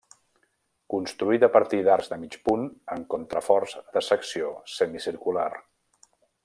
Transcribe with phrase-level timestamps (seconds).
[0.93, 2.65] Construït a partir d'arcs de mig punt
[2.97, 5.49] amb contraforts de secció semicircular.